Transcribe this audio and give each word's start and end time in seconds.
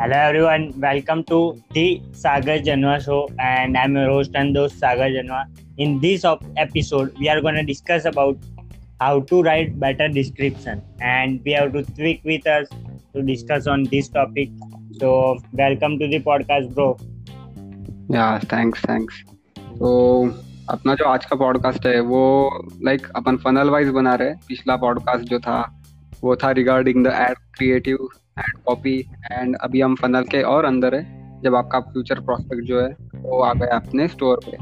Hello 0.00 0.16
everyone, 0.16 0.72
welcome 0.80 1.22
to 1.24 1.62
the 1.74 2.00
Sagar 2.12 2.58
Janwa 2.58 3.04
show 3.04 3.28
and 3.38 3.76
I'm 3.76 3.94
your 3.94 4.06
host 4.06 4.30
and 4.34 4.56
host 4.56 4.78
Sagar 4.78 5.08
Janwa. 5.10 5.44
In 5.76 6.00
this 6.00 6.24
episode, 6.56 7.14
we 7.18 7.28
are 7.28 7.42
going 7.42 7.56
to 7.56 7.62
discuss 7.62 8.06
about 8.06 8.38
how 9.00 9.20
to 9.20 9.42
write 9.42 9.78
better 9.78 10.08
description 10.08 10.82
and 11.00 11.42
we 11.44 11.52
have 11.52 11.74
to 11.74 11.82
tweak 11.82 12.24
with 12.24 12.46
us 12.46 12.68
to 13.14 13.22
discuss 13.22 13.66
on 13.66 13.84
this 13.84 14.08
topic. 14.08 14.48
So 14.98 15.38
welcome 15.52 15.98
to 15.98 16.08
the 16.08 16.20
podcast 16.20 16.74
bro. 16.74 16.98
Yeah, 18.08 18.38
thanks, 18.38 18.80
thanks. 18.80 19.14
So 19.78 20.32
अपना 20.70 20.94
जो 20.94 21.04
आज 21.04 21.24
का 21.24 21.36
podcast 21.36 21.86
है 21.86 22.00
वो 22.00 22.22
like 22.82 23.00
like, 23.00 23.12
अपन 23.16 23.36
funnel 23.36 23.70
wise 23.70 23.88
बना 23.88 24.14
रहे 24.14 24.28
हैं 24.28 24.40
पिछला 24.48 24.76
पॉडकास्ट 24.76 25.24
जो 25.28 25.38
था 25.40 25.58
वो 26.22 26.36
था 26.36 26.50
regarding 26.50 27.04
the 27.04 27.12
ad 27.14 27.36
creative 27.56 28.08
ad 28.37 28.57
copy 28.65 28.97
and 29.31 29.55
अभी 29.57 29.81
हम 29.81 29.95
फनल 29.95 30.23
के 30.23 30.41
और 30.43 30.65
अंदर 30.65 30.95
है 30.95 31.41
जब 31.41 31.55
आपका 31.55 31.79
फ्यूचर 31.81 32.19
प्रोस्पेक्ट 32.19 32.63
जो 32.65 32.81
है 32.81 32.95
वो 33.15 33.41
आ 33.41 33.53
गया 33.53 33.75
अपने 33.75 34.07
स्टोर 34.07 34.39
पे 34.45 34.57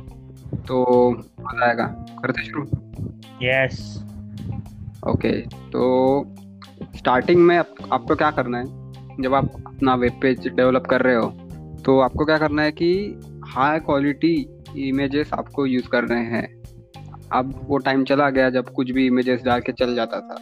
तो 0.68 1.10
मज़ा 1.12 1.66
आएगा। 1.66 1.86
करते 2.22 2.44
शुरू? 2.44 2.63
यस 3.44 4.04
ओके 5.08 5.32
तो 5.72 6.26
स्टार्टिंग 6.98 7.41
में 7.41 7.58
आप, 7.58 7.76
आपको 7.94 8.16
क्या 8.16 8.32
करना 8.32 8.58
है? 8.58 8.66
जब 9.22 9.34
आप 9.34 9.52
अपना 9.68 9.96
वेब 9.96 10.20
पेज 10.22 10.48
डेवलप 10.48 10.88
कर 10.90 11.02
रहे 11.02 11.16
हो 11.16 11.30
तो 11.86 11.99
आपको 11.99 12.26
क्या 12.26 12.38
करना 12.38 12.62
है 12.62 12.72
कि 12.72 12.91
हाई 13.48 13.80
क्वालिटी 13.80 14.36
इमेजेस 14.80 15.34
आपको 15.34 15.66
यूज़ 15.66 15.88
कर 15.88 16.04
रहे 16.04 16.24
हैं। 16.26 16.48
अब 17.34 17.54
वो 17.68 17.77
टाइम 17.77 18.04
चला 18.04 18.30
गया 18.30 18.49
जब 18.49 18.70
कुछ 18.70 18.91
भी 18.91 19.05
इमेजेस 19.08 19.44
डाल 19.44 19.60
के 19.60 19.72
चल 19.72 19.96
जाता 19.96 20.20
था। 20.20 20.36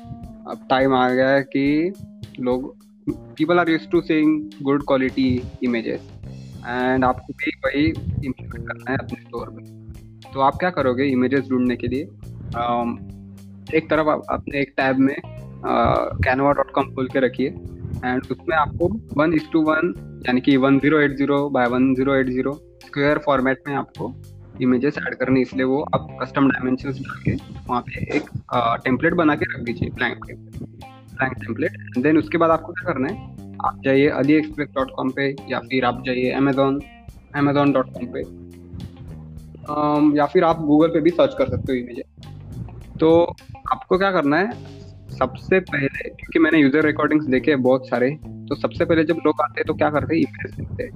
अब 0.51 0.67
टाइम 0.69 0.93
आ 0.95 1.09
गया 1.09 1.29
है 1.29 1.41
कि 1.45 1.93
लोग 2.39 2.75
people 3.09 3.59
are 3.59 3.69
use 3.69 3.87
to 3.89 4.01
seeing 4.01 4.63
good 4.63 4.83
quality 4.83 5.41
images 5.63 6.09
and 6.67 7.05
आपको 7.05 7.33
भी 7.33 7.51
वही 7.65 7.85
इम्प्लीमेंट 8.25 8.67
करना 8.67 8.91
है 8.91 8.97
अपने 8.97 9.21
स्टोर 9.21 9.49
में। 9.49 9.63
तो 10.33 10.39
आप 10.39 10.55
क्या 10.55 10.69
करोगे 10.69 11.03
इमेजेस 11.03 11.47
ढूँढने 11.49 11.75
के 11.75 11.87
लिए? 11.87 12.05
Um, 12.05 12.89
एक 13.75 13.89
तरफ़ 13.89 14.09
आप 14.09 14.21
अपने 14.29 14.61
एक 14.61 14.73
टैब 14.77 14.97
में 14.97 15.15
कैनवा 16.23 16.51
डॉट 16.51 16.71
कॉम 16.71 16.93
खोल 16.95 17.07
के 17.07 17.19
रखिए 17.19 17.47
एंड 18.05 18.21
उसमें 18.31 18.55
आपको 18.57 18.87
वन 19.17 19.33
इज़ 19.33 19.49
टू 19.53 19.61
वन 19.61 19.93
यानी 20.27 20.41
कि 20.41 20.57
one 20.57 20.79
zero 20.79 20.99
eight 20.99 21.17
zero 21.17 21.49
by 21.49 21.67
one 21.67 21.93
zero 21.95 22.15
eight 22.15 22.29
zero 22.29 22.53
square 22.85 23.17
format 23.17 23.61
में 23.67 23.75
आपको 23.75 24.13
इमेजेस 24.61 24.95
ऐड 24.97 25.15
करनी 25.15 25.41
इसलिए 25.41 25.65
वो 25.65 25.81
आप 25.95 26.17
कस्टम 26.21 26.49
डायमेंशन 26.49 26.89
डाल 26.89 27.21
के 27.23 27.35
वहाँ 27.69 27.81
पे 27.81 28.17
एक 28.17 28.29
टेम्पलेट 28.83 29.13
बना 29.13 29.35
के 29.35 29.53
रख 29.55 29.63
दीजिए 29.63 29.89
ब्लैंक 29.89 30.25
ब्लैंक 31.17 31.33
टेम्पलेट 31.37 31.71
देन 31.99 32.17
उसके 32.17 32.37
बाद 32.37 32.51
आपको 32.51 32.73
क्या 32.73 32.91
करना 32.91 33.07
है? 33.07 33.15
आप 33.59 33.81
जाइए 33.85 34.07
अली 34.15 34.33
एक्सप्रेस 34.33 34.67
डॉट 34.75 34.91
कॉम 34.95 35.11
पे, 35.11 35.29
या 35.49 35.59
फिर 35.61 35.85
आप 35.85 36.03
जाइए 36.05 36.31
अमेजोन 36.33 36.81
अमेजोन 37.33 37.71
डॉट 37.73 37.93
कॉम 37.93 38.07
पे 38.13 38.19
या 40.17 40.25
फिर 40.27 40.43
आप 40.43 40.59
गूगल 40.65 40.87
पे 40.89 40.99
भी 41.01 41.09
सर्च 41.11 41.33
कर 41.37 41.45
सकते 41.47 41.71
हो 41.71 41.77
इमेज 41.77 42.03
तो 42.99 43.09
आपको 43.71 43.97
क्या 43.97 44.11
करना 44.11 44.37
है? 44.37 44.51
सबसे 45.11 45.59
पहले, 45.61 46.09
क्योंकि 46.09 46.39
मैंने 46.39 46.59
यूज़र 46.59 46.85
रिकॉर्डिंग्स 46.85 47.25
देखे 47.27 47.51
हैं 47.51 47.61
बहुत 47.61 47.87
सारे 47.89 48.09
तो 48.49 48.55
सबसे 48.55 48.85
पहले 48.85 49.03
जब 49.03 49.17
लोग 49.25 49.41
आते 49.41 49.59
हैं 49.59 49.65
तो 49.67 49.73
क्या 49.73 49.89
करते 49.89 50.15
हैं? 50.15 50.21
इमेज 50.21 50.53
लिखते 50.59 50.83
हैं। 50.83 50.91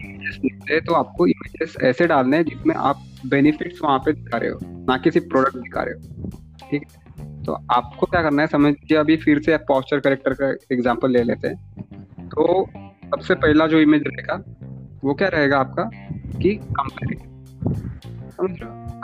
इमेजेस 0.00 0.38
लिखते 0.44 0.74
हैं 0.74 0.82
तो 0.86 0.94
आपको 0.94 1.26
इमेजेस 1.26 1.76
ऐसे 1.84 2.06
डालने 2.06 2.36
हैं 2.36 2.44
जिसमें 2.44 2.74
आप 2.74 3.04
बेनिफिट्स 3.26 3.80
वहाँ 3.84 3.98
पे 3.98 4.12
दिखा 4.12 4.38
रहे 4.38 4.50
हो, 4.50 4.58
ना 4.88 4.96
कि 4.98 5.10
सिर्फ़ 5.10 5.28
प्रोडक्ट 5.28 5.56
दिखा 5.56 5.82
रहे 5.82 5.94
हो। 5.94 6.68
ठीक 6.70 6.82
है? 6.82 7.03
तो 7.46 7.52
आपको 7.72 8.06
क्या 8.06 8.22
करना 8.22 8.42
है 8.42 8.48
समझिए 8.48 8.96
अभी 8.98 9.16
फिर 9.16 9.40
से 9.42 9.56
पॉस्चर 9.68 10.00
करेक्टर 10.00 10.34
का 10.34 10.48
एग्ज़ाम्पल 10.72 11.10
ले 11.10 11.22
लेते 11.22 11.48
हैं। 11.48 12.28
तो 12.28 12.66
सबसे 13.06 13.34
पहला 13.34 13.66
जो 13.66 13.78
इमेज 13.78 14.02
रहेगा, 14.06 14.42
वो 15.04 15.14
क्या 15.14 15.28
रहेगा 15.28 15.58
आपका? 15.58 15.82
कि 16.34 16.54
कंपेरिजन 16.54 17.32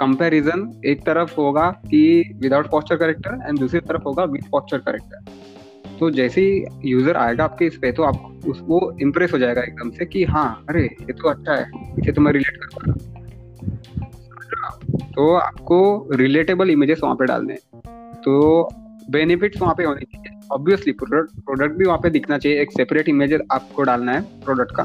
कंपैरिजन 0.01 0.73
एक 0.87 1.05
तरफ़ 1.07 1.35
होगा 1.37 1.71
कि 1.87 2.01
विदाउट 2.43 2.71
पॉस्चर 2.71 2.97
करेक्टर 2.97 3.39
एंड 3.49 3.59
दूसरी 3.59 3.81
तरफ़ 3.81 4.03
होगा 4.03 4.25
विद 4.25 4.45
पॉस्चर 4.51 4.79
करेक्टर 4.79 5.99
तो 5.99 6.11
जैसे 6.11 6.41
ही 6.41 6.91
यूज़र 6.91 7.17
आएगा 7.17 7.45
आपके 7.45 7.67
इस 7.67 7.77
पे 7.77 7.93
तो 7.93 8.03
आप 8.03 8.43
उसको 8.49 8.81
इम्प्रेस 9.03 9.33
हो 9.33 9.39
जाएगा 9.39 9.63
एकदम 9.63 9.91
से 9.91 10.07
कि 10.07 10.25
हाँ 10.25 10.65
अरे, 10.69 10.83
ये 10.83 11.13
तो 11.13 11.29
अच्छा 11.29 11.55
है, 11.55 11.71
इसे 11.99 12.13
तो 12.13 12.21
मैं 12.21 12.33
रिलेट 12.33 12.57
कर 12.57 12.69
पा 12.75 12.83
रहा 12.87 13.09
तो 15.15 15.35
आपको 15.35 16.09
रिलेटेबल 16.13 16.71
इमेजेस 16.71 17.01
वहाँ 17.03 17.15
पे 17.17 17.27
डालने 17.27 17.55
तो 18.25 18.69
बेनिफिट्स 19.11 19.61
वहाँ 19.63 19.75
पे 19.75 19.85
होने 19.85 20.05
चाहिए। 20.05 20.39
ऑब्वियसली 20.53 20.93
प्रोडक्ट 20.95 21.41
प्रोडक्ट 21.45 21.77
भी 21.77 21.85
वहाँ 21.85 21.99
पे 21.99 22.11
दिखना 22.11 22.39
चाहिए। 22.39 22.61
एक 22.63 22.73
सेपरेट 22.73 23.09
इमेज 23.09 23.33
आपको 23.53 23.83
डालना 23.83 24.13
है 24.13 24.21
प्रोडक्ट 24.43 24.75
का। 24.77 24.83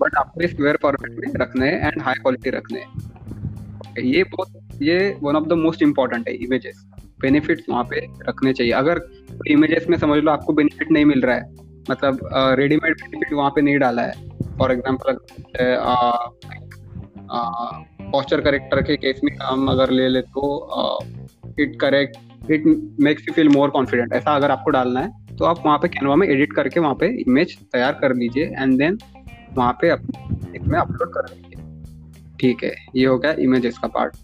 बट 0.00 0.14
आपको 0.18 0.46
स्क्वेयर 0.48 0.78
फॉर्मेट 0.82 1.18
में 1.18 1.40
रखने 1.40 1.66
हैं 1.66 1.86
एंड 1.86 2.02
हाई 2.02 2.14
क्वालिटी 2.16 2.50
रखने 2.50 2.80
हैं। 2.80 4.02
ये 4.04 4.22
बहुत, 4.26 4.48
ये 4.82 5.18
one 5.22 5.36
of 5.36 5.44
the 5.44 5.52
most 5.58 5.82
important 5.82 6.28
है 6.28 6.34
इमेजेस 6.36 6.84
बेनिफिट्स 7.20 7.64
वहाँ 7.70 7.84
पे 7.84 8.06
रखने 8.28 8.52
चाहिए। 8.52 8.72
अगर 8.72 9.00
इमेजेस 9.48 9.86
में 9.90 9.96
समझ 9.98 10.18
लो 10.18 10.30
आपको 10.30 10.52
बेनिफिट 10.52 10.90
नहीं 10.90 11.04
मिल 11.04 11.20
रहा 11.22 11.36
है 11.36 11.54
मतलब 11.90 12.18
रेडीमेड 12.58 12.94
बेनिफिट 12.94 13.32
वहाँ 13.32 13.50
पे 13.50 13.60
नहीं 13.60 13.78
डाला 13.78 14.02
है। 14.02 14.12
फॉर 14.58 14.72
एग्ज़ाम्पल 14.72 15.18
पॉस्चर 18.12 18.40
करेक्टर 18.40 18.82
के 18.82 18.96
केस 18.96 19.20
में 19.24 19.36
हम 19.38 19.68
अगर 19.70 19.90
ले 19.90 20.08
ले 20.08 20.20
तो 20.22 20.42
it 21.60 21.78
correct 21.80 22.50
it 22.50 22.64
makes 23.00 23.28
you 23.28 23.34
feel 23.34 23.48
more 23.48 23.70
confident 23.70 24.12
ऐसा 24.12 24.34
अगर 24.36 24.50
आपको 24.50 24.70
डालना 24.70 25.00
है 25.00 25.36
तो 25.36 25.44
आप 25.44 25.62
वहाँ 25.66 25.78
पे 25.78 25.88
कैनवा 25.88 26.16
में 26.16 26.26
एडिट 26.28 26.52
करके 26.52 26.80
वहाँ 26.80 26.94
पे 26.94 27.06
इमेज 27.20 27.56
तैयार 27.72 27.92
कर 28.00 28.14
लीजिए 28.16 28.44
एंड 28.52 28.76
देन 28.78 28.98
वहाँ 29.54 29.72
पे 29.80 29.92
इसमें 30.56 30.78
अपलोड 30.78 31.12
कर 31.12 31.28
लीजिए। 31.28 31.48
ठीक 32.40 32.64
है, 32.64 32.74
ये 32.96 33.06
हो 33.06 33.18
गया 33.18 33.32
इमेजेस 33.40 33.78
का 33.78 33.88
पार्ट 33.88 34.16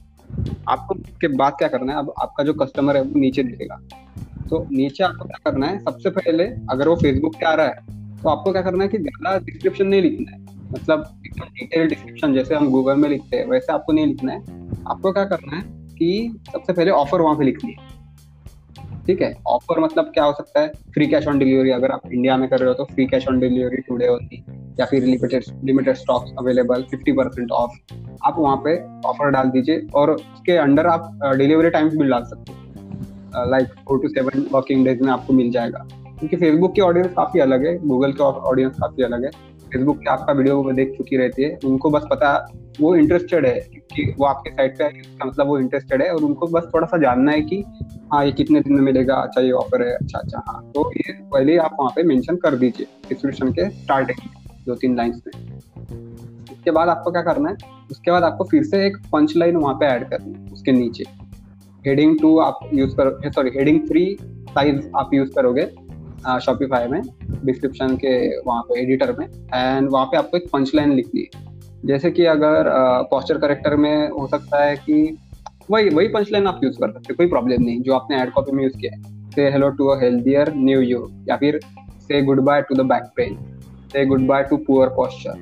आपको 0.69 0.94
के 1.21 1.28
बाद 1.37 1.53
क्या 1.59 1.69
करना 1.69 1.93
है, 1.93 1.99
अब 1.99 2.12
आपका 2.22 2.44
जो 2.44 2.53
कस्टमर 2.55 2.97
है, 2.97 3.03
वो 3.03 3.21
नीचे 3.21 3.43
दिखेगा। 3.43 3.76
तो 4.50 4.66
नीचे 4.71 5.05
आपको 5.05 5.25
क्या 5.25 5.50
करना 5.50 5.66
है, 5.66 5.78
सबसे 5.81 6.10
पहले 6.10 6.44
अगर 6.71 6.88
वो 6.88 6.97
फेसबुक 6.97 7.37
पे 7.37 7.47
आ 7.47 7.55
रहा 7.55 7.66
है 7.66 7.94
तो 8.16 8.28
आपको 8.28 8.53
क्या 8.53 8.62
करना 8.62 8.84
है 8.84 8.88
कि 8.91 8.99
ज़्यादा 8.99 9.37
डिस्क्रिप्शन 9.44 9.87
नहीं 9.87 10.03
लिखना 10.03 10.32
है। 10.32 10.44
मतलब 10.69 11.05
डिटेल 11.22 11.88
डिस्क्रिप्शन 11.88 12.34
जैसे 12.34 12.55
हम 12.55 12.69
गूगल 12.71 12.97
में 12.97 13.09
लिखते 13.09 13.37
हैं, 13.37 13.47
वैसे 13.47 13.72
आपको 13.72 13.93
नहीं 13.93 14.06
लिखना 14.06 14.32
है। 14.32 14.38
आपको 14.87 15.12
क्या 15.12 15.25
करना 15.26 15.56
है 15.56 15.62
कि 15.98 16.38
सबसे 16.46 16.72
पहले 16.72 16.90
ऑफ़र 16.90 17.20
वहाँ 17.20 17.36
पे 17.36 17.44
लिखनी 17.44 17.70
है 17.70 17.84
ठीक 19.06 19.22
है? 19.22 19.32
ऑफ़र 19.46 19.80
मतलब 19.80 20.04
क्या 20.04 20.24
हो 20.24 20.32
सकता 20.32 20.60
है? 20.60 20.68
फ्री 20.94 21.06
कैश 21.06 21.26
ऑन 21.28 21.38
डिलीवरी 21.38 21.70
अगर 21.70 21.90
आप 21.90 22.12
इंडिया 22.12 22.36
में 22.36 22.48
कर 22.48 22.58
रहे 22.58 22.68
हो 22.68 22.74
तो 22.74 22.84
free 22.84 23.06
cash 23.06 23.28
on 23.28 23.38
delivery 23.40 23.82
today 23.82 24.06
होती। 24.06 24.42
या 24.80 24.86
फिर 24.86 25.04
limited 25.04 25.44
limited 25.64 25.96
stocks 25.96 26.32
available 26.38 26.82
fifty 26.82 27.12
percent 27.12 27.50
off 27.50 27.78
आप 28.26 28.36
वहाँ 28.38 28.56
पे 28.56 28.76
ऑफ़र 29.08 29.30
डाल 29.30 29.50
दीजिए 29.50 29.86
और 29.94 30.10
उसके 30.10 30.56
अंडर 30.56 30.86
आप 30.86 31.18
डिलीवरी 31.38 31.70
टाइम्स 31.70 31.94
भी 31.94 32.08
डाल 32.08 32.24
सकते 32.24 32.52
हो। 32.52 33.50
Like 33.50 33.68
four 33.88 33.98
two 33.98 34.08
seven 34.08 34.46
working 34.52 34.84
days 34.84 35.02
में 35.02 35.12
आपको 35.12 35.32
मिल 35.32 35.50
जाएगा। 35.50 35.86
क्योंकि 36.18 36.36
फेसबुक 36.36 36.74
की 36.74 36.80
ऑडियंस 36.80 37.10
काफ़ी 37.12 37.40
अलग 37.40 37.66
है 37.66 37.76
गूगल 37.88 38.12
की 38.12 38.22
ऑडियंस 38.22 38.76
काफ़ी 38.80 39.04
अलग 39.04 39.24
है। 39.24 39.30
फेसबुक 39.76 39.97
पे 39.97 40.10
आपका 40.10 40.32
वीडियो 40.32 40.56
वो 40.62 40.72
देख 40.72 40.92
चुकी 40.97 41.16
रहती 41.16 41.42
है, 41.42 41.59
उनको 41.64 41.91
बस 41.91 42.04
पता, 42.10 42.28
वो 42.81 42.94
इंटरेस्टेड 42.97 43.47
है 43.47 43.54
कि 43.92 44.14
वो 44.19 44.25
आपके 44.26 44.50
साइट 44.50 44.78
पे 44.78 44.88
मतलब 45.26 45.47
वो 45.47 45.59
इंटरेस्टेड 45.59 46.03
है 46.03 46.10
और 46.14 46.22
उनको 46.25 46.47
बस 46.47 46.70
थोड़ा 46.75 46.87
सा 46.87 46.98
जानना 46.98 47.32
है 47.32 47.41
कि 47.42 47.62
हाँ 48.12 48.25
ये 48.25 48.32
कितने 48.32 48.60
दिन 48.60 48.72
में 48.72 48.81
मिलेगा 48.82 49.14
अच्छा 49.16 49.41
ये 49.41 49.50
ऑफ़र 49.53 49.82
है 49.82 49.94
अच्छा 49.94 50.19
अच्छा 50.19 50.42
हाँ। 50.48 50.62
तो 50.75 50.91
ये 50.92 51.12
पहले 51.12 51.56
आप 51.59 51.76
वहाँ 51.81 51.92
पे 51.97 52.03
मेंशन 52.03 52.37
कर 52.37 52.56
दीजिए 52.56 52.87
डिस्क्रिप्शन 53.09 53.53
के 53.53 53.69
स्टार्टिंग 53.70 54.19
दो 54.66 54.75
तीन 54.75 54.97
लाइन्स 54.97 55.22
में। 55.26 55.59
उसके 56.53 56.70
बाद 56.70 56.88
आपको 56.88 57.10
क्या 57.10 57.22
करना 57.22 57.50
है, 57.50 57.56
उसके 57.91 58.10
बाद 58.10 58.25
आपको 58.25 58.44
फिर 58.44 58.62
से 58.64 58.84
एक 58.87 58.97
पंच 59.12 59.37
लाइन 59.37 59.56
वहाँ 59.56 59.75
पे 59.75 59.87
ऐड 59.87 60.08
करनी 60.10 60.32
है, 60.32 60.53
उसके 60.53 60.72
नीचे। 60.72 61.04
हेडिंग 61.84 62.19
टू 62.20 62.38
आप 62.41 62.69
यूज़ 62.75 62.96
करो 62.96 63.31
सॉरी 63.31 63.50
हेडिंग 63.56 63.81
थ्री 63.88 64.17
साइज़ 64.23 64.88
आप 64.96 65.11
यूज़ 65.14 65.31
करोगे 65.31 65.69
शॉपिफाई 66.40 66.87
में 66.87 67.00
डिस्क्रिप्शन 67.44 67.96
के 67.96 68.17
वहाँ 68.40 68.62
पे 68.62 68.81
एडिटर 68.82 69.14
में 69.19 69.26
एंड 69.26 69.88
वहाँ 69.90 70.06
पे 70.06 70.17
आपको 70.17 70.37
एक 70.37 70.49
पंच 70.52 70.75
लाइन 70.75 70.93
लिखनी 70.93 71.20
है। 71.20 71.44
जैसे 71.87 72.11
कि 72.11 72.25
अगर 72.26 72.70
पोस्टर 73.11 73.38
करेक्टर 73.38 73.76
में 73.76 74.08
हो 74.11 74.26
सकता 74.26 74.62
है 74.64 74.76
कि 74.76 75.17
वही 75.70 75.88
वही 75.88 76.08
पंच 76.08 76.31
लाइन 76.32 76.46
आप 76.46 76.61
यूज़ 76.64 76.78
कर 76.78 76.93
सकते 76.93 77.14
कोई 77.14 77.28
प्रॉब्लम 77.28 77.62
नहीं, 77.62 77.81
जो 77.82 77.94
आपने 77.94 78.20
एड 78.23 78.32
कॉपी 78.32 78.52
में 78.52 78.62
यूज़ 78.64 78.76
किया 78.78 78.93
है। 78.94 79.31
से 79.31 79.49
hello 79.50 79.69
to 79.70 79.87
a 79.87 80.00
healthier 80.00 80.52
new 80.56 80.81
you 80.81 81.08
या 81.28 81.37
फिर 81.37 81.58
से 82.02 82.23
good 82.23 82.40
bye 82.40 82.62
to 82.62 82.75
the 82.75 82.87
back 82.87 83.11
pain 83.17 83.37
से 83.93 84.05
good 84.06 84.26
bye 84.26 84.43
to 84.43 84.56
poor 84.56 84.88
posture 84.88 85.34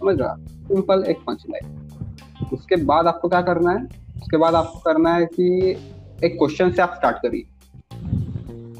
समझ 0.00 0.18
रहा 0.20 0.34
सिंपल 0.68 1.04
एक 1.08 1.18
पंच 1.26 1.44
लाइन 1.50 2.48
उसके 2.52 2.76
बाद 2.84 3.06
आपको 3.06 3.28
क्या 3.28 3.40
करना 3.42 3.70
है? 3.70 3.84
उसके 4.16 4.36
बाद 4.36 4.54
आपको 4.54 4.78
करना 4.80 5.14
है 5.14 5.26
कि 5.26 5.76
एक 6.24 6.36
क्वेश्चन 6.38 6.70
से 6.70 6.82
आप 6.82 6.94
स्टार्ट 6.96 7.16
करिए। 7.16 7.46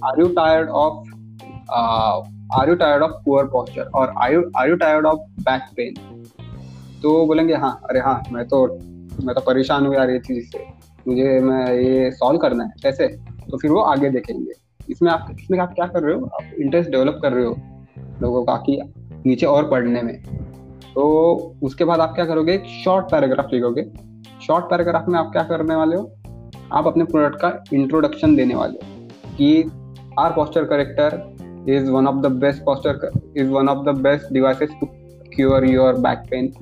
Are 0.05 0.21
you 0.21 0.29
tired 0.29 0.69
of 0.69 1.09
are 2.61 2.69
you 2.69 2.75
tired 2.75 3.03
of 3.03 3.13
poor 3.25 3.45
posture 3.45 3.83
और 3.83 4.15
are 4.57 4.69
you 4.69 4.77
tired 4.77 5.07
of 5.07 5.19
back 5.19 5.63
pain 5.77 6.25
तो 7.03 7.27
बोलेंगे 7.27 7.55
हाँ 7.55 7.81
अरे 7.91 8.01
हाँ 8.01 8.23
मैं 8.33 8.45
तो 8.45 8.79
मैं 9.25 9.35
तो 9.35 9.41
परेशान 9.41 9.87
हूँ 9.87 9.95
यार 9.95 10.11
ये 10.11 10.19
चीज़ 10.19 10.51
से। 10.51 10.65
मुझे, 11.09 11.41
मैं 11.41 11.75
ये 11.75 12.11
सॉल्व 12.11 12.39
करना 12.39 12.65
है, 12.65 12.71
कैसे? 12.83 13.09
तो 13.51 13.59
फिर 13.59 13.71
वो 13.71 13.81
आगे 13.81 14.11
देखेंगे। 14.11 14.53
इसमें 14.91 15.11
आप 15.11 15.27
इसमें 15.31 15.59
आप 15.59 15.75
क्या 15.75 15.87
कर 15.87 16.03
रहे 16.03 16.15
हो? 16.15 16.27
आप 16.27 16.51
इंटरेस्ट 16.61 16.91
डेवलप 16.91 17.19
कर 17.23 17.33
रहे 17.33 17.45
हो 17.45 17.57
लोगों 18.23 18.45
का 18.45 18.57
कि 18.57 18.81
नीचे 19.27 19.47
और 19.47 19.71
पढ़ने 19.71 20.03
में। 20.03 20.23
तो 20.95 21.33
उसके 21.63 21.85
बाद 21.85 22.01
आप 22.01 22.15
क्या 22.15 22.27
करोगे? 22.27 22.63
शॉर्ट 22.85 23.11
पैराग्राफ 23.11 23.47
लिखोगे। 23.53 23.83
शॉर्ट 24.47 24.65
पैराग्राफ 24.65 25.09
में 25.09 25.19
आप 25.19 25.33
क्या 25.33 25.43
करने 25.43 25.75
वाले 25.75 25.97
हो? 25.97 26.13
आप 26.73 26.87
अपने 26.87 27.05
प्रोडक्ट 27.05 27.41
का 27.41 27.65
इंट्रोडक्शन 27.73 28.37
देने 28.37 28.55
वाले 28.55 28.79
हो 28.79 29.09
कि 29.37 29.71
our 30.19 30.33
posture 30.33 30.65
corrector 30.65 31.65
is 31.69 31.91
one 31.91 32.07
of 32.07 32.17
the 32.23 32.33
best 32.43 32.63
posture 32.63 33.11
is 33.37 33.49
one 33.51 33.69
of 33.69 33.85
the 33.87 33.97
best 33.99 34.33
devices 34.33 34.71
to 34.81 34.87
cure 35.35 35.65
your 35.67 35.99
back 36.01 36.19
pain 36.31 36.53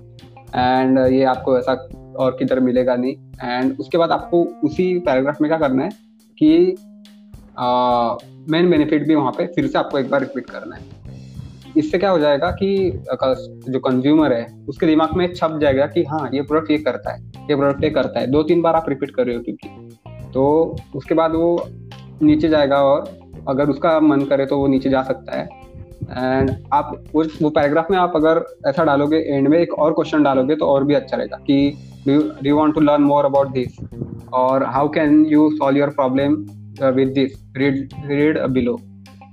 and 0.54 0.98
ये 1.12 1.22
आपको 1.26 1.58
ऐसा 1.58 1.72
और 2.18 2.36
किधर 2.38 2.60
मिलेगा 2.60 2.96
नहीं। 2.96 3.14
एंड 3.44 3.78
उसके 3.80 3.98
बाद 3.98 4.10
आपको 4.10 4.42
उसी 4.64 4.98
पैराग्राफ 4.98 5.40
में 5.40 5.48
क्या 5.50 5.58
करना 5.58 5.84
है 5.84 5.90
कि 6.38 6.76
मेन 8.50 8.70
बेनिफिट 8.70 9.06
भी 9.08 9.14
वहाँ 9.14 9.32
पे 9.32 9.46
फिर 9.46 9.66
से 9.66 9.78
आपको 9.78 9.98
एक 9.98 10.10
बार 10.10 10.20
रिपीट 10.20 10.50
करना 10.50 10.76
है। 10.76 10.94
इससे 11.76 11.98
क्या 11.98 12.10
हो 12.10 12.18
जाएगा 12.18 12.50
कि 12.52 12.90
जो 13.68 13.78
कंज्यूमर 13.80 14.32
है, 14.32 14.46
उसके 14.68 14.86
दिमाग 14.86 15.16
में 15.16 15.32
छप 15.34 15.58
जाएगा 15.60 15.86
कि 15.86 16.02
हाँ 16.04 16.28
ये 16.34 16.42
प्रोडक्ट 16.42 16.70
ये 16.70 16.78
करता 16.78 17.12
है, 17.12 17.20
ये 17.50 17.56
प्रोडक्ट 17.56 17.84
ये 17.84 17.90
करता 17.90 18.20
है। 18.20 18.26
दो 18.26 18.42
तीन 18.42 18.62
बार 18.62 18.74
आप 18.74 18.88
रिपीट 18.88 19.10
कर 19.10 19.26
रहे 19.26 19.36
हो 19.36 19.42
क्योंकि। 19.42 20.30
तो 20.32 20.76
उसके 20.96 21.14
बाद 21.14 21.34
वो 21.34 21.68
नीचे 22.22 22.48
जाएगा 22.48 22.82
और 22.84 23.04
अगर 23.48 23.70
उसका 23.70 23.98
मन 24.00 24.20
करे 24.24 24.46
तो 24.46 24.58
वो 24.58 24.66
नीचे 24.66 24.90
जा 24.90 25.02
सकता 25.02 25.36
है। 25.36 25.48
एंड 26.10 26.50
आप 26.72 27.04
उस, 27.14 27.38
वो 27.42 27.50
पैराग्राफ 27.50 27.90
में 27.90 27.96
आप 27.98 28.12
अगर 28.16 28.44
ऐसा 28.66 28.84
डालोगे 28.84 29.18
एंड 29.28 29.48
में 29.48 29.58
एक 29.58 29.72
और 29.74 29.92
क्वेश्चन 29.92 30.22
डालोगे 30.22 30.56
तो 30.56 30.66
और 30.66 30.84
भी 30.84 30.94
अच्छा 30.94 31.16
रहेगा 31.16 31.36
कि 31.46 31.56
do 32.08 32.48
you 32.48 32.56
want 32.56 32.74
to 32.74 32.80
learn 32.80 33.02
more 33.02 33.24
about 33.24 33.52
this 33.52 33.78
और 34.34 34.64
how 34.66 34.88
can 34.88 35.24
you 35.26 35.50
solve 35.52 35.78
your 35.78 35.90
problem 35.90 36.34
with 36.94 37.08
this 37.08 37.32
read 37.56 37.88
read 38.06 38.38
below 38.48 38.76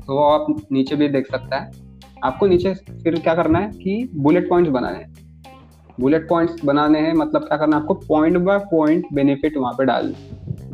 तो 0.07 0.17
आप 0.19 0.55
नीचे 0.71 0.95
भी 0.95 1.07
देख 1.09 1.27
सकता 1.27 1.57
है। 1.57 1.71
आपको 2.23 2.47
नीचे 2.47 2.73
फिर 2.73 3.19
क्या 3.19 3.35
करना 3.35 3.59
है 3.59 3.69
कि 3.73 4.09
बुलेट 4.15 4.49
पॉइंट्स 4.49 4.71
बनाने 4.71 4.97
हैं। 4.97 5.13
बुलेट 5.99 6.27
पॉइंट्स 6.29 6.63
बनाने 6.65 6.99
हैं 6.99 7.13
मतलब 7.13 7.41
क्या 7.41 7.57
करना 7.57 7.75
है? 7.75 7.81
आपको 7.81 7.93
पॉइंट 8.07 8.37
बाय 8.37 8.57
पॉइंट 8.71 9.05
बेनिफिट 9.13 9.57
वहाँ 9.57 9.73
पे 9.73 9.85
डाल 9.85 10.13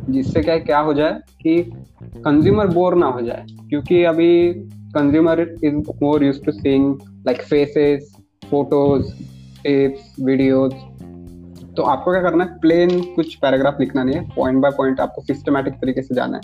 जिससे 0.08 0.42
क्या 0.42 0.58
क्या 0.58 0.78
हो 0.78 0.94
जाए 0.94 1.12
कि 1.42 1.62
कंज्यूमर 2.02 2.66
बोर 2.66 2.94
ना 2.94 3.06
हो 3.06 3.20
जाए। 3.20 3.46
क्योंकि 3.68 4.04
अभी 4.04 4.52
consumer 4.70 5.56
is 5.64 5.74
more 5.76 6.24
use 6.24 6.40
to 6.40 6.48
seeing, 6.48 6.94
like, 7.28 7.40
faces 7.40 8.00
photos 8.50 9.12
tips 9.64 10.16
videos 10.20 10.74
तो 11.74 11.82
आपको 11.82 12.10
क्या 12.12 12.22
करना 12.22 12.44
है? 12.44 12.58
प्लेन 12.58 13.00
कुछ 13.00 13.34
पैराग्राफ 13.34 13.76
लिखना 13.80 14.04
नहीं 14.04 14.16
है। 14.16 14.28
पॉइंट 14.36 14.58
बाय 14.58 14.70
पॉइंट 14.70 15.00
आपको 15.00 15.22
सिस्टमैटिक 15.22 15.74
तरीके 15.74 16.02
से 16.02 16.14
जाना 16.14 16.36
है। 16.36 16.42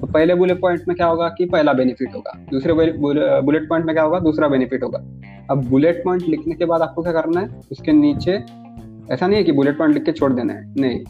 तो 0.00 0.06
पहले 0.06 0.34
बुलेट 0.34 0.60
पॉइंट 0.60 0.82
में 0.88 0.96
क्या 0.96 1.06
होगा 1.06 1.28
कि 1.28 1.44
पहला 1.44 1.72
बेनिफिट 1.72 2.14
होगा। 2.14 2.38
दूसरे 2.50 2.72
बुलेट 3.40 3.68
पॉइंट 3.68 3.86
में 3.86 3.94
क्या 3.94 4.04
होगा? 4.04 4.18
दूसरा 4.18 4.48
बेनिफिट 4.48 4.82
होगा। 4.82 4.98
अब 5.50 5.64
बुलेट 5.64 6.04
पॉइंट 6.04 6.22
लिखने 6.22 6.54
के 6.54 6.64
बाद 6.64 6.82
आपको 6.82 7.02
क्या 7.02 7.12
करना 7.12 7.40
है? 7.40 7.60
उसके 7.72 7.92
नीचे, 7.92 8.32
ऐसा 9.10 9.26
नहीं 9.26 9.36
है 9.36 9.44
कि 9.44 9.52
बुलेट 9.52 9.78
पॉइंट 9.78 9.94
लिख 9.94 10.02
के 10.02 10.12
छोड़ 10.12 10.32
देना 10.32 10.52
है। 10.52 10.74
नहीं। 10.80 11.00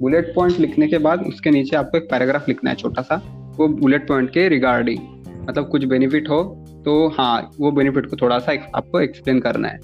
बुलेट 0.00 0.32
पॉइंट 0.34 0.58
लिखने 0.58 0.88
के 0.88 0.98
बाद 0.98 1.26
उसके 1.26 1.50
नीचे 1.50 1.76
आपको 1.76 1.98
एक 1.98 2.10
पैराग्राफ 2.10 2.48
लिखना 2.48 2.70
है 2.70 2.76
छोटा 2.76 3.02
सा, 3.02 3.16
वो 3.56 3.68
बुलेट 3.70 4.06
पॉइंट 4.08 4.30
के 4.30 4.48
रिगार्डिंग 4.48 4.98
मतलब 5.40 5.68
कुछ 5.68 5.84
बेनिफिट 5.84 6.28
हो 6.28 6.42
तो 6.84 7.08
हाँ 7.10 7.50
वो 7.60 7.70
बेनिफिट 7.72 8.06
को 8.06 8.16
थोड़ा 8.16 8.38
सा 8.38 8.52
आपको 8.76 9.00
एक्सप्लेन 9.00 9.40
करना 9.40 9.68
है। 9.68 9.78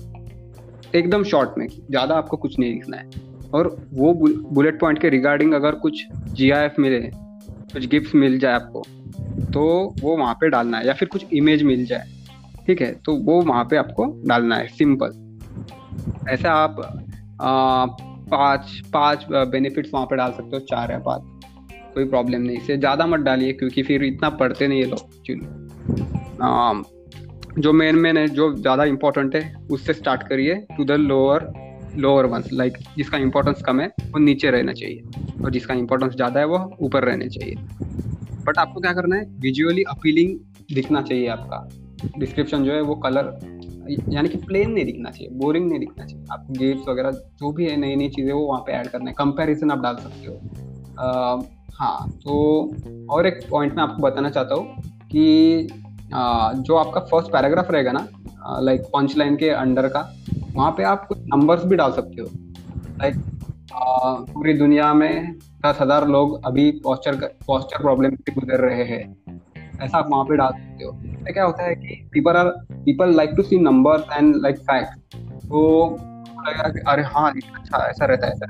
एकदम 0.95 1.25
शॉर्ट 1.25 1.59
में, 1.59 1.67
ज़्यादा 1.69 2.15
आपको 2.15 2.37
कुछ 2.37 2.59
नहीं 2.59 2.73
लिखना 2.73 2.97
है। 2.97 3.25
और 3.55 3.69
वो 3.93 4.13
बुलेट 4.53 4.81
पॉइंट 4.81 5.01
के 5.01 5.09
रिगार्डिंग 5.09 5.53
अगर 5.55 5.75
कुछ 5.77 6.05
जीआईएफ 6.31 6.75
मिले, 6.79 7.01
कुछ 7.73 7.87
गिफ्ट 7.87 8.15
मिल 8.15 8.39
जाए 8.39 8.55
आपको 8.55 8.83
तो 9.53 9.95
वो 10.01 10.17
वहाँ 10.17 10.35
पे 10.35 10.49
डालना 10.49 10.79
है, 10.79 10.87
या 10.87 10.93
फिर 10.93 11.09
कुछ 11.09 11.33
इमेज 11.33 11.63
मिल 11.63 11.85
जाए, 11.87 12.07
ठीक 12.67 12.81
है? 12.83 12.93
तो 12.97 13.17
वो 13.17 13.41
वहाँ 13.43 13.65
पे 13.65 13.77
आपको 13.77 14.05
डालना 14.27 14.57
है 14.57 14.67
सिंपल 14.69 15.25
ऐसा 16.31 16.53
आप 16.53 17.97
पाँच 18.31 18.81
पाँच 18.93 19.27
बेनिफिट्स 19.31 19.91
वहाँ 19.95 20.07
पे 20.07 20.17
डाल 20.17 20.33
सकते 20.33 20.57
हो, 20.57 20.61
चार 20.61 20.93
या 20.93 20.99
पाँच 20.99 21.23
कोई 21.95 22.05
प्रॉब्लम 22.05 22.41
नहीं। 22.41 22.57
इसे 22.57 22.77
ज़्यादा 22.77 23.07
मत 23.07 23.21
डालिए, 23.21 23.53
क्योंकि 23.53 23.83
फिर 23.83 24.05
इतना 24.05 24.31
पढ़ते 24.33 24.69
नहीं 24.69 24.83
है 24.83 24.89
लोग। 24.89 25.15
जो 27.59 27.73
मेन 27.73 27.97
मेन 27.97 28.17
है, 28.17 28.27
जो 28.29 28.53
ज़्यादा 28.55 28.85
इंपॉर्टेंट 28.85 29.35
है, 29.37 29.55
उससे 29.71 29.93
स्टार्ट 29.93 30.23
करिए। 30.23 30.55
To 30.77 30.85
the 30.85 30.91
lower 30.93 31.49
lower 31.97 32.27
ones 32.27 32.49
like 32.53 32.73
जिसका 32.97 33.19
इंपॉर्टेंस 33.19 33.63
कम 33.63 33.81
है, 33.81 33.87
वो 33.87 34.19
नीचे 34.19 34.51
रहना 34.51 34.73
चाहिए। 34.73 35.03
और 35.45 35.51
जिसका 35.51 35.75
इंपॉर्टेंस 35.75 36.15
ज़्यादा 36.15 36.41
है, 36.41 36.47
वो 36.47 36.77
ऊपर 36.81 37.05
रहने 37.05 37.29
चाहिए। 37.29 37.55
बट 38.45 38.59
आपको 38.59 38.81
क्या 38.81 38.93
करना 38.93 39.17
है? 39.17 39.25
विजुअली 39.41 39.83
अपीलिंग 39.83 40.39
दिखना 40.75 41.03
चाहिए 41.03 41.27
आपका। 41.29 41.69
डिस्क्रिप्शन 42.19 42.65
जो 42.65 42.73
है, 42.73 42.81
वो 42.81 42.95
कलर 42.97 43.39
यानी 44.09 44.29
कि 44.29 44.39
प्लेन 44.39 44.71
नहीं 44.71 44.85
दिखना 44.85 45.11
चाहिए 45.11 45.29
बोरिंग 45.39 45.69
नहीं 45.69 45.79
दिखना 45.81 46.05
चाहिए। 46.05 46.25
आप 46.33 46.47
गेम्स 46.53 46.89
वगैरह 46.89 47.11
जो 47.11 47.53
भी 47.53 47.67
है 47.67 47.77
नई 47.77 47.97
नई 47.97 48.09
चीज़ें 48.09 48.33
वो 48.33 48.47
वहाँ 48.47 48.61
पे 48.67 48.73
ऐड 48.73 48.89
करना 48.89 49.11
है। 49.11 49.15
कंपैरिजन 49.19 49.71
आप 49.71 49.79
डाल 49.81 49.97
सकते 49.97 50.27
हो। 50.27 50.35
हाँ 51.75 52.07
तो 52.25 52.37
और 53.09 53.27
एक 53.27 53.47
पॉइंट 53.51 53.75
मैं 53.77 53.83
आपको 53.83 54.03
बताना 54.03 54.31
चाहता 54.31 54.55
हूँ 54.55 54.67
कि 55.11 55.69
आ, 56.13 56.53
जो 56.53 56.77
आपका 56.77 57.01
फ़र्स्ट 57.03 57.33
पैराग्राफ 57.33 57.71
रहेगा 57.71 57.93
ना 57.93 58.07
लाइक 58.61 58.81
पंच 58.93 59.17
लाइन 59.17 59.37
के 59.37 59.49
अंडर 59.51 59.89
का 59.89 60.01
वहाँ 60.55 60.71
पे 60.71 60.83
आप 60.85 61.07
कुछ 61.09 61.19
नंबर्स 61.29 61.65
भी 61.65 61.77
डाल 61.77 61.93
सकते 61.93 62.21
हो। 62.21 62.27
लाइक 62.99 63.17
पूरी 63.73 64.53
दुनिया 64.55 64.93
में 64.95 65.33
दस 65.67 65.79
हज़ार 65.81 66.07
लोग 66.09 66.45
अभी 66.47 66.71
पॉस्चर 66.85 67.17
पॉस्चर 67.47 67.83
प्रॉब्लम 67.83 68.15
से 68.17 68.33
गुजर 68.33 68.61
रहे 68.61 68.85
हैं। 68.85 69.03
ऐसा 69.83 69.99
आप 69.99 70.09
वहाँ 70.11 70.25
पे 70.25 70.37
डाल 70.37 70.53
सकते 70.53 70.85
हो। 70.85 70.93
तो 70.93 71.33
क्या 71.33 71.45
होता 71.45 71.65
है 71.65 71.75
कि 71.75 72.01
people 72.13 72.37
are 72.37 72.49
people 72.75 73.15
like 73.17 73.31
to 73.37 73.43
see 73.43 73.59
numbers 73.61 74.05
and 74.13 74.35
like 74.37 74.59
fact 74.61 75.17
तो 75.45 75.89
लगेगा 76.39 76.69
कि 76.69 76.81
अरे 76.89 77.03
हाँ 77.05 77.31
अच्छा 77.31 77.87
ऐसा 77.89 78.05
रहता 78.05 78.27
है, 78.27 78.33
ऐसा 78.33 78.47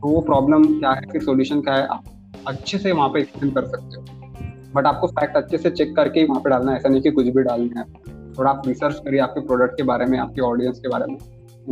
तो 0.00 0.08
वो 0.08 0.20
प्रॉब्लम 0.20 0.64
क्या 0.78 0.90
है, 0.90 1.06
फिर 1.12 1.22
सोल्यूशन 1.22 1.60
क्या 1.60 1.74
है, 1.74 1.86
आप 1.86 2.04
अच्छे 2.48 2.78
से 2.78 2.92
वहाँ 2.92 3.08
पे 3.08 3.20
एक्सप्लेन 3.20 3.50
कर 3.52 3.66
सकते 3.66 3.96
हो। 3.96 4.72
बट 4.74 4.86
आपको 4.86 5.06
फैक्ट 5.08 5.36
अच्छे 5.36 5.58
से 5.58 5.70
चेक 5.70 5.94
करके 5.96 6.20
ही 6.20 6.26
वहाँ 6.26 6.40
पे 6.40 6.50
डालना 6.50 6.70
है, 6.70 6.76
ऐसा 6.76 6.88
नहीं 6.88 7.02
कि 7.02 7.10
कुछ 7.10 7.26
भी 7.26 7.42
डालना 7.42 7.80
है। 7.80 7.86
थोड़ा 8.34 8.50
आप 8.50 8.62
रिसर्च 8.66 8.98
करिए 8.98 9.20
आपके 9.20 9.40
प्रोडक्ट 9.40 9.76
के 9.76 9.82
बारे 9.82 10.06
में, 10.06 10.18
आपके 10.18 10.40
ऑडियंस 10.40 10.78
के 10.78 10.88
बारे 10.88 11.12
में। 11.12 11.18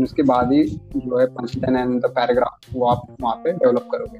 उसके 0.03 0.23
बाद 0.23 0.53
ही 0.53 0.65
जो 0.97 1.19
है 1.19 1.27
पंचलाइन 1.27 1.77
एंड 1.77 2.01
द 2.03 2.09
पैराग्राफ 2.09 2.75
वो 2.75 2.87
आप 2.87 3.07
वहाँ 3.21 3.35
पे 3.35 3.53
डेवलप 3.53 3.89
करोगे। 3.93 4.19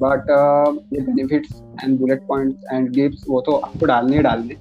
बट 0.00 0.30
uh, 0.30 0.76
ये 0.94 1.00
benefits 1.02 1.62
and 1.84 1.98
bullet 2.00 2.26
points 2.28 2.64
and 2.72 2.90
gifts 2.92 3.24
वो 3.28 3.40
तो 3.40 3.52
आपको 3.52 3.86
डालने 3.86 4.16
ही 4.16 4.22
डालने। 4.22 4.56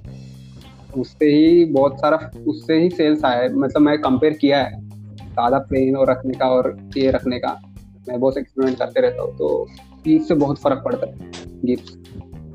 उससे 0.98 1.26
ही 1.28 1.66
बहुत 1.74 2.00
सारा 2.00 2.18
उससे 2.48 2.80
ही 2.82 2.90
सेल्स 2.92 3.26
आया 3.26 3.42
है। 3.42 3.54
मतलब 3.56 3.82
मैं 3.82 3.98
कंपेयर 4.02 4.34
किया 4.34 4.64
है 4.64 4.80
ज़्यादा 4.80 5.58
प्लेन 5.70 5.96
और 5.96 6.10
रखने 6.10 6.34
का 6.34 6.50
और 6.50 6.76
ये 6.98 7.12
रखने 7.12 7.40
का। 7.40 7.60
मैं 8.08 8.20
बहुत 8.20 8.38
एक्सपेरिमेंट 8.38 8.78
करते 8.80 9.02
रहता 9.02 9.24
हूँ 9.24 9.36
तो 9.38 9.68
चीज़ 10.04 10.24
से 10.24 10.36
बहुत 10.36 10.60
फ़र्क 10.60 10.82
पड़ता 10.86 11.08
है 11.08 11.32
गिफ्ट 11.66 11.92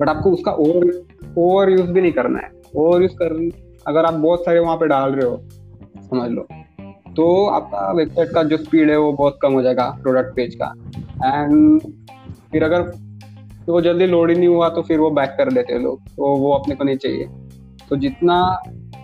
बट 0.01 0.09
आपको 0.09 0.31
उसका 0.33 0.53
ओवर 0.53 0.91
ओवर 1.39 1.71
यूज़ 1.71 1.91
भी 1.91 2.01
नहीं 2.01 2.12
करना 2.12 2.39
है। 2.39 2.51
ओवर 2.77 3.03
यूज़ 3.03 3.12
कर 3.17 3.35
अगर 3.87 4.05
आप 4.05 4.15
बहुत 4.15 4.45
सारे 4.45 4.61
वहाँ 4.61 4.77
पे 4.77 4.87
डाल 4.89 5.12
रहे 5.12 5.29
हो 5.29 5.37
समझ 6.01 6.31
लो 6.31 6.47
तो 7.17 7.25
आपका 7.47 7.91
वेबसाइट 7.93 8.31
का 8.35 8.43
जो 8.43 8.57
स्पीड 8.57 8.91
है 8.91 8.97
वो 8.99 9.12
बहुत 9.12 9.39
कम 9.43 9.53
हो 9.53 9.62
जाएगा 9.62 9.89
प्रोडक्ट 10.03 10.35
पेज 10.37 10.55
का। 10.62 10.73
एंड 11.25 11.81
फिर 12.52 12.64
अगर 12.64 12.90
वो 13.68 13.80
जल्दी 13.80 14.06
लोड 14.06 14.30
ही 14.30 14.37
नहीं 14.37 14.49
हुआ 14.49 14.68
तो 14.68 14.82
फिर 14.82 14.99
वो 15.00 15.11
बैक 15.11 15.35
कर 15.38 15.52
देते 15.52 15.73
हैं 15.73 15.80
लोग। 15.80 16.00
तो 16.06 16.37
वो 16.37 16.52
अपने 16.52 16.75
को 16.75 16.85
नहीं 16.85 16.97
चाहिए। 16.97 17.28
तो 17.88 17.97
जितना 17.97 18.38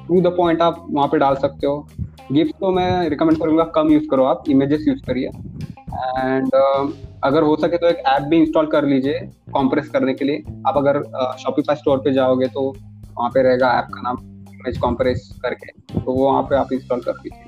टू 0.09 0.21
द 0.21 0.35
पॉइंट 0.37 0.63
आप 0.63 0.87
वहाँ 0.91 1.09
पे 1.09 1.19
डाल 1.19 1.35
सकते 1.37 1.67
हो। 1.67 1.87
गिफ्ट 2.33 2.55
तो 2.61 2.71
मैं 2.71 3.09
रिकमेंड 3.09 3.39
करूँगा 3.39 3.65
कम 3.75 3.93
यूज़ 3.93 4.09
करो 4.11 4.25
आप। 4.25 4.49
इमेजेस 4.49 4.85
यूज़ 4.89 5.03
करिए। 5.07 5.27
एंड 5.27 6.47
uh, 6.47 6.91
अगर 7.25 7.43
हो 7.43 7.57
सके 7.57 7.77
तो 7.77 7.87
एक 7.87 8.03
ऐप 8.07 8.23
भी 8.23 8.37
इंस्टॉल 8.37 8.67
कर 8.67 8.85
लीजिए 8.85 9.21
कॉम्प्रेस 9.53 9.89
करने 9.89 10.15
के 10.15 10.25
लिए। 10.25 10.43
आप 10.67 10.77
अगर 10.77 11.03
शॉपिफाई 11.39 11.75
uh, 11.75 11.81
स्टोर 11.81 11.99
पे 11.99 12.13
जाओगे 12.13 12.47
तो 12.47 12.69
वहाँ 13.19 13.31
पे 13.31 13.43
रहेगा 13.43 13.73
ऐप 13.79 13.87
का 13.95 14.01
नाम 14.03 14.19
इमेज 14.55 14.79
कॉम्प्रेस 14.79 15.29
करके। 15.43 15.73
तो 15.95 16.13
वो 16.13 16.25
वहाँ 16.25 16.43
पे 16.43 16.57
आप 16.57 16.73
इंस्टॉल 16.73 17.01
कर 17.01 17.13
लीजिए। 17.15 17.48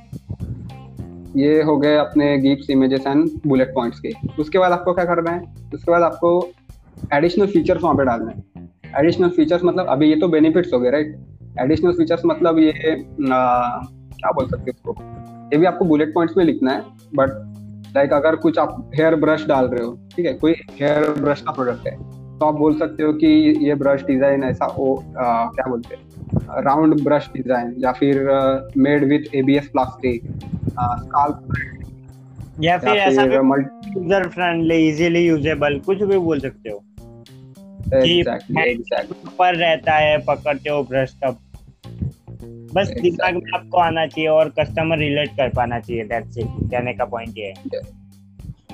ये 1.36 1.62
हो 1.62 1.76
गए 1.76 1.96
अपने 1.96 2.36
gift 2.38 2.70
images 2.70 3.06
and 3.06 3.28
bullet 3.46 3.72
points 3.74 4.00
के। 4.00 4.12
उसके 4.38 4.58
बाद 4.58 4.72
आपको 4.72 4.92
क्या 4.94 5.04
करना 5.04 5.30
है? 5.30 5.42
उसके 5.74 5.90
बाद 5.90 6.02
आपको 6.02 6.30
एडिशनल 7.14 7.46
फीचर्स 7.46 7.82
वहाँ 7.82 7.96
पे 7.96 8.04
डालना 8.04 8.30
है। 8.30 8.68
एडिशनल 9.00 9.28
फीचर्स 9.28 9.64
मतलब 9.64 9.86
अभी 9.88 10.08
ये 10.10 10.16
तो 10.20 10.28
बेनिफिट्स 10.28 10.72
हो 10.74 10.80
गए 10.80 10.90
राइट 10.90 11.16
एडिशनल 11.60 11.92
फीचर्स 11.92 12.22
मतलब 12.26 12.58
ये 12.58 12.70
आ, 12.70 13.80
क्या 14.12 14.30
बोल 14.30 14.48
सकते 14.48 14.70
उसको? 14.70 14.94
ये 15.52 15.58
भी 15.58 15.66
आपको 15.66 15.84
बुलेट 15.84 16.14
पॉइंट्स 16.14 16.36
में 16.36 16.44
लिखना 16.44 16.72
है 16.72 16.80
बट 17.16 17.30
लाइक 17.96 18.12
अगर 18.12 18.36
कुछ 18.36 18.58
आप 18.58 18.90
हेयर 18.96 19.14
ब्रश 19.16 19.46
डाल 19.46 19.66
रहे 19.66 19.84
हो 19.84 19.92
ठीक 20.16 20.26
है? 20.26 20.32
कोई 20.34 20.52
हेयर 20.80 21.08
ब्रश 21.20 21.40
का 21.40 21.52
प्रोडक्ट 21.52 21.86
है 21.88 21.96
तो 22.38 22.46
आप 22.46 22.54
बोल 22.54 22.78
सकते 22.78 23.02
हो 23.02 23.12
कि 23.12 23.26
ये 23.66 23.74
ब्रश 23.74 24.04
डिज़ाइन 24.04 24.44
ऐसा 24.44 24.66
ओ 24.68 24.94
आ, 24.96 25.46
क्या 25.46 25.68
बोलते 25.68 25.94
हैं? 25.94 26.62
राउंड 26.64 27.02
ब्रश 27.04 27.28
डिज़ाइन 27.34 27.74
या 27.78 27.92
फिर 27.92 28.28
मेड 28.76 29.04
विथ 29.04 29.34
एबीएस 29.34 29.68
प्लास्टिक 29.68 30.22
या 32.62 32.78
फिर 32.78 32.88
ऐसा 32.90 33.22
यूज़र 33.22 34.28
फ्रेंडली 34.28 34.88
इजीली 34.88 35.26
यूजेबल 35.26 35.78
कुछ 35.86 36.02
भी 36.02 36.18
बोल 36.18 36.40
सकते 36.40 36.70
हो। 36.70 36.82
एग्जैक्टली 37.94 38.62
एग्जैक्टली 38.62 39.30
पर 39.38 39.56
रहता 39.56 39.94
है 39.94 40.18
पकड़ते 40.24 40.70
हो 40.70 40.82
ब्रश 40.84 41.14
तब। 41.22 41.38
बस 42.72 42.88
Exactly. 42.88 43.02
दिमाग 43.02 43.34
में 43.34 43.52
आपको 43.54 43.78
आना 43.78 44.06
चाहिए 44.06 44.28
और 44.30 44.48
कस्टमर 44.58 44.98
रिलेट 44.98 45.30
कर 45.36 45.48
पाना 45.54 45.78
चाहिए 45.80 46.04
दैट्स 46.04 46.38
इट 46.38 46.46
कहने 46.70 46.92
का 46.94 47.04
पॉइंट 47.06 47.38
ये 47.38 47.46
है। 47.46 47.80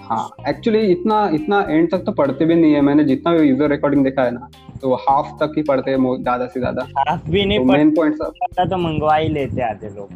हाँ 0.03 0.29
एक्चुअली 0.49 0.81
इतना 0.93 1.29
इतना 1.35 1.61
एंड 1.71 1.91
तक 1.91 2.03
तो 2.07 2.13
पढ़ते 2.13 2.45
भी 2.45 2.55
नहीं 2.55 2.73
है 2.75 2.81
मैंने 2.81 3.05
जितना 3.05 3.33
भी 3.33 3.49
यूज़र 3.49 3.71
रिकॉर्डिंग 3.71 4.05
देखा 4.05 4.25
है 4.25 4.31
ना 4.31 4.49
तो 4.83 4.95
हाफ़ 5.09 5.31
तक 5.41 5.53
ही 5.57 5.63
पढ़ते 5.63 5.91
हैं 5.91 5.99
ज़्यादा 6.17 6.47
से 6.47 6.61
ज़्यादा। 6.61 6.87
आप 7.09 7.23
भी 7.29 7.45
नहीं 7.45 7.59
तो 7.59 7.65
मेन 7.65 7.95
पॉइंट 7.95 8.23
तो 8.61 8.77
मंगवा 8.79 9.17
ही 9.17 9.29
लेते 9.29 9.63
आते 9.63 9.89
लोग। 9.89 10.11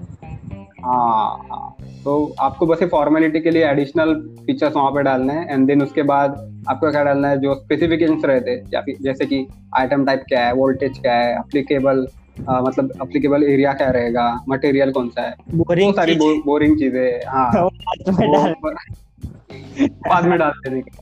हाँ 0.84 1.46
हाँ। 1.50 1.76
तो 2.04 2.34
आपको 2.40 2.66
बस 2.66 2.82
फॉर्मेलिटी 2.90 3.40
के 3.40 3.50
लिए 3.50 3.64
एडिशनल 3.66 4.14
फीचर्स 4.46 4.76
वहाँ 4.76 4.90
पे 4.90 5.02
डालने 5.02 5.32
हैं 5.32 5.50
एंड 5.50 5.66
देन 5.66 5.82
उसके 5.82 6.02
बाद 6.02 6.38
आपको 6.68 6.90
क्या 6.90 7.02
डालना 7.04 7.28
है 7.28 7.40
जो 7.40 7.54
स्पेसिफिकेशंस 7.54 8.25
रहते 8.25 8.50
हैं 8.50 8.96
जैसे 9.02 9.26
कि 9.26 9.46
आइटम 9.76 10.04
टाइप 10.04 10.25
क्या 10.28 10.46
है 10.46 10.52
वोल्टेज 10.54 10.99
क्या 10.99 11.14
है 11.14 11.34
अप्लीकेबल 11.34 12.06
मतलब 12.50 12.92
अप्लीकेबल 13.00 13.42
एरिया 13.44 13.72
क्या 13.72 13.90
रहेगा 13.90 14.40
मटेरियल 14.49 14.92
कौन 14.92 15.08
सा 15.08 15.22
है? 15.22 15.34
बोरिंग 15.54 15.94
सारी 15.94 16.14
बोरिंग 16.46 16.78
चीज़ें 16.78 17.20
हाँ 17.28 17.68
बाद 20.08 20.25
में 20.25 20.38
डाल। 20.38 20.50
देने 20.50 20.80
के 20.80 20.99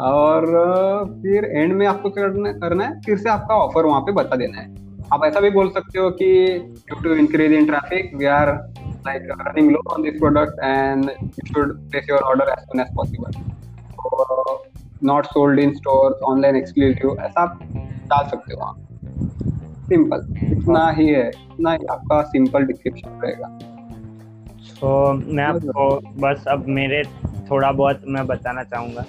और 0.00 0.46
फिर 1.22 1.44
एंड 1.44 1.72
में 1.72 1.86
आपको 1.86 2.10
क्या 2.10 2.28
करना 2.52 2.84
है 2.84 3.00
फिर 3.00 3.18
से 3.18 3.30
आपका 3.30 3.54
ऑफ़र 3.54 3.84
वहाँ 3.84 4.00
पे 4.00 4.12
बता 4.12 4.36
देना 4.36 4.60
है। 4.60 4.66
आप 5.12 5.24
ऐसा 5.24 5.40
भी 5.40 5.50
बोल 5.50 5.68
सकते 5.68 5.98
हो 5.98 6.10
कि 6.10 6.28
due 6.58 7.00
to 7.02 7.14
increase 7.14 7.52
in 7.52 7.66
traffic 7.66 8.14
we 8.14 8.24
are 8.34 8.52
like 9.06 9.22
running 9.40 9.70
low 9.70 9.80
on 9.90 10.02
this 10.02 10.14
product 10.14 10.60
and 10.64 11.10
you 11.10 11.46
should 11.48 11.72
place 11.90 12.06
your 12.10 12.20
order 12.20 12.52
as 12.52 12.64
soon 12.64 12.80
as 12.80 12.86
possible 12.96 13.30
not 15.06 15.26
sold 15.26 15.60
in 15.60 15.74
store 15.74 16.18
online 16.24 16.56
exclusive 16.56 17.16
ऐसा 17.20 17.42
आप 17.42 17.58
डाल 18.12 18.28
सकते 18.28 18.54
हो 18.54 18.60
वहाँ 18.60 18.74
सिंपल 19.88 20.26
इतना 20.52 20.90
ही 20.90 21.08
है 21.08 21.28
इतना 21.28 21.72
ही 21.72 21.86
आपका 21.90 22.22
सिंपल 22.22 22.62
डिस्क्रिप्शन 22.62 23.20
रहेगा। 23.24 23.48
तो 24.80 25.12
मैं 25.34 25.44
आपको 25.44 25.88
बस 26.20 26.44
अब 26.48 26.64
मेरे 26.68 27.02
थोड़ा 27.50 27.72
बहुत 27.72 28.02
मैं 28.08 28.26
बताना 28.26 28.62
चाहूँगा 28.62 29.04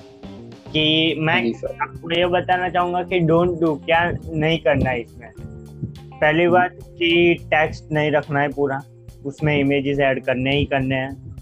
कि 0.73 1.15
मैं 1.19 1.35
आपको 1.81 2.11
ये 2.11 2.25
बताना 2.27 2.69
चाहूँगा 2.69 3.03
कि 3.03 3.19
डोंट 3.19 3.59
डू 3.59 3.75
क्या 3.75 4.03
नहीं 4.27 4.57
करना 4.59 4.89
है 4.89 5.01
इसमें? 5.01 5.29
पहली 6.21 6.47
बात 6.47 6.77
कि 6.99 7.33
टेक्स्ट 7.43 7.91
नहीं 7.91 8.11
रखना 8.11 8.41
है 8.41 8.49
पूरा 8.49 8.79
उसमें 9.25 9.55
इमेजेस 9.57 9.99
ऐड 9.99 10.23
करने 10.25 10.55
ही 10.55 10.65
करने 10.65 10.95
हैं। 10.95 11.35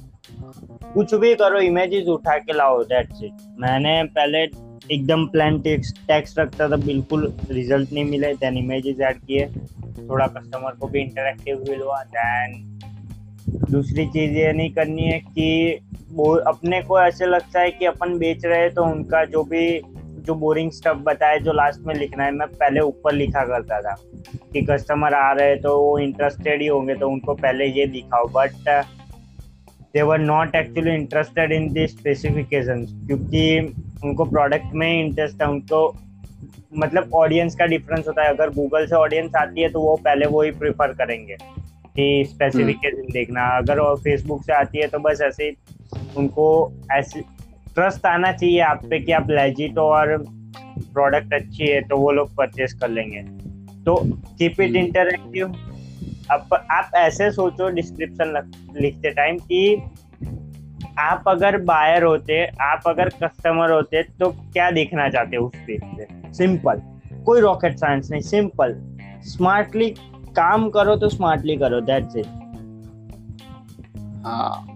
कुछ 0.94 1.14
भी 1.16 1.34
करो 1.36 1.60
इमेजेस 1.60 2.08
उठा 2.08 2.38
के 2.38 2.54
लाओ 2.54 2.84
दैट्स 2.84 3.24
इट 3.24 3.32
मैंने 3.60 4.04
पहले 4.16 4.44
एकदम 4.92 5.26
प्लान 5.28 5.60
टेक्स्ट 5.62 5.98
टेक्स्ट 6.08 6.40
रखता 6.40 6.70
था 6.70 6.76
बिल्कुल 6.76 7.34
रिज़ल्ट 7.52 7.94
नहीं 7.94 8.06
मिले 8.06 8.34
देन 8.34 8.58
इमेजेस 8.58 9.00
ऐड 9.02 9.20
किए। 9.20 9.46
थोड़ा 10.10 10.28
कस्टमर 10.28 10.72
को 10.72 10.88
भी 10.88 11.00
इंटरेक्टिव 11.00 11.64
फील 11.64 11.82
हुआ 11.82 12.02
देन 12.16 12.80
दूसरी 13.72 14.06
चीज़ 14.08 14.38
ये 14.38 14.52
नहीं 14.54 14.70
करनी 14.74 15.04
है 15.04 15.20
कि 15.20 15.80
वो 16.12 16.34
अपने 16.48 16.82
को 16.82 17.00
ऐसे 17.02 17.26
लगता 17.26 17.60
है 17.60 17.72
कि 17.72 17.86
अपन 17.86 18.18
बेच 18.18 18.46
रहे 18.46 18.60
हैं 18.60 18.74
तो 18.74 18.84
उनका 18.84 19.24
जो 19.26 19.44
भी 19.44 19.66
जो 20.22 20.36
बोरिंग 20.36 20.72
स्टफ़ 20.72 20.98
बताए 21.04 21.40
जो 21.40 21.54
लास्ट 21.54 21.86
में 21.88 21.94
लिखना 21.96 22.24
है 22.24 22.32
मैं 22.32 22.48
पहले 22.50 22.80
ऊपर 22.82 23.14
लिखा 23.14 23.44
करता 23.46 23.80
था 23.82 23.96
कि 24.54 24.62
कस्टमर 24.62 25.14
आ 25.14 25.32
रहे 25.32 25.48
हैं 25.48 25.62
तो 25.62 25.78
वो 25.80 25.98
इंटरेस्टेड 26.00 26.62
ही 26.62 26.68
होंगे 26.68 26.96
तो 26.96 27.10
उनको 27.10 27.34
पहले 27.36 27.66
ये 27.68 27.86
दिखाओ। 27.88 28.28
But 28.30 28.70
they 29.94 30.02
were 30.02 30.20
not 30.20 30.56
actually 30.56 30.94
interested 30.94 31.52
in 31.52 31.72
the 31.74 31.88
specification 31.88 32.86
क्योंकि 33.08 33.60
उनको 34.04 34.26
प्रोडक्ट 34.26 34.74
में 34.74 34.90
इंटरेस्ट 34.94 35.42
है 35.42 35.48
उनको 35.48 35.88
मतलब 36.78 37.14
ऑडियंस 37.16 37.56
का 37.56 37.66
डिफरेंस 37.66 38.08
होता 38.08 38.24
है। 38.24 38.30
अगर 38.30 38.50
गूगल 38.52 38.86
से 38.88 38.96
ऑडियंस 38.96 39.36
आती 39.38 39.62
है 39.62 39.70
तो 39.70 39.82
वो 39.82 39.96
पहले 40.06 40.26
वो 40.28 40.42
ही 40.42 40.52
प्रिफर 40.54 40.94
करेंगे 40.94 41.38
कि 41.96 42.26
स्पेसिफिकेशन 42.30 43.12
देखना। 43.14 43.48
अगर 43.58 43.80
वो 43.80 43.96
फेसबुक 44.04 44.44
से 44.44 44.54
आती 44.54 44.80
है 44.80 44.88
तो 44.88 45.00
बस 45.00 45.22
ऐसे 45.22 45.54
उनको 46.18 46.48
ऐसे 46.92 47.22
ट्रस्ट 47.76 48.06
आना 48.06 48.32
चाहिए 48.32 48.60
आप 48.60 48.86
पे 48.90 49.00
कि 49.00 49.12
आप 49.12 49.30
लेजिट 49.30 49.78
और 49.78 50.18
प्रोडक्ट 50.94 51.34
अच्छी 51.34 51.68
है 51.68 51.82
तो 51.82 51.98
वो 51.98 52.12
लोग 52.12 52.36
परचेस 52.36 52.74
कर 52.74 52.90
लेंगे। 52.90 53.22
तो 53.84 53.96
कीप 54.38 54.62
इट। 54.62 54.76
इंटरेक्टिव 54.76 55.56
अब 56.32 56.54
आप 56.72 56.92
ऐसे 56.96 57.32
सोचो 57.32 57.70
डिस्क्रिप्शन 57.70 58.52
लिखते 58.82 59.10
टाइम 59.10 59.38
कि 59.38 59.84
आप 61.00 61.24
अगर 61.28 61.58
बायर 61.58 62.04
होते 62.04 62.46
आप 62.62 62.84
अगर 62.88 63.10
कस्टमर 63.24 63.72
होते 63.72 64.04
तो 64.20 64.30
क्या 64.32 64.70
देखना 64.72 65.10
चाहते 65.10 65.38
उस 65.38 65.56
पेज 65.68 65.82
पे? 65.84 66.34
सिंपल 66.34 66.82
कोई 67.26 67.42
रॉकेट 67.42 67.78
साइंस 67.78 68.12
नहीं 68.12 68.22
सिंपल 68.22 68.76
स्मार्टली 69.26 69.90
काम 70.36 70.70
करो 70.70 70.96
तो 70.96 71.10
स्मार्टली 71.10 71.56
करो 71.58 71.82
दैट्स 71.82 72.16
इट 72.16 72.26
हाँ। 74.26 74.71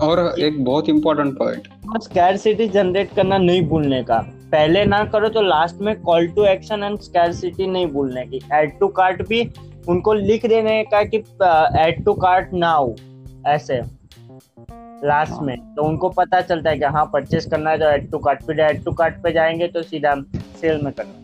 और 0.00 0.34
एक 0.40 0.64
बहुत 0.64 0.88
इम्पोर्टेंट 0.88 1.38
पॉइंट 1.38 1.68
स्कैरसिटी 2.02 2.68
जनरेट 2.68 3.14
करना 3.16 3.38
नहीं 3.38 3.62
भूलने 3.62 4.02
का। 4.02 4.18
पहले 4.52 4.84
ना 4.84 5.04
करो 5.04 5.28
तो 5.28 5.42
लास्ट 5.42 5.80
में 5.80 6.00
call 6.00 6.26
to 6.28 6.44
action 6.44 6.82
and 6.82 6.98
scarcity 6.98 7.66
नहीं 7.66 7.86
भूलने 7.86 8.24
की। 8.26 8.40
ऐड 8.52 8.78
टू 8.80 8.88
कार्ट 8.88 9.28
भी 9.28 9.50
उनको 9.88 10.14
लिख 10.14 10.46
देने 10.46 10.82
का 10.84 11.02
कि 11.04 11.18
ऐड 11.78 12.04
टू 12.04 12.12
कार्ट 12.14 12.52
नाउ 12.54 12.94
ऐसे। 13.46 13.80
लास्ट 15.06 15.42
में। 15.42 15.56
तो 15.74 15.82
उनको 15.82 16.08
पता 16.08 16.40
चलता 16.40 16.70
है 16.70 16.78
कि 16.78 16.84
हाँ 16.84 17.04
परचेस 17.12 17.46
करना 17.46 17.70
है 17.70 17.78
तो 17.78 17.84
ऐड 17.84 18.10
टू 18.10 18.18
कार्ट 18.18 18.42
पे 18.42 18.62
ऐड 18.62 18.84
टू 18.84 18.92
कार्ट 18.92 19.14
पे 19.14 19.32
जाएँगे 19.32 19.68
तो 19.68 19.82
सीधा 19.82 20.14
सेल 20.60 20.80
में 20.82 20.92
करना। 20.92 21.20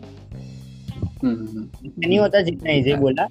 हम्म, 1.23 1.67
नहीं 1.99 2.19
होता 2.19 2.41
जितना 2.41 2.71
इजी 2.71 2.93
बोला 2.93 3.27